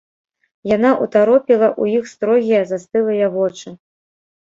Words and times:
Яна 0.69 0.89
ўтаропіла 1.03 1.69
ў 1.81 1.99
іх 1.99 2.03
строгія 2.13 2.61
застылыя 2.71 3.29
вочы. 3.37 3.75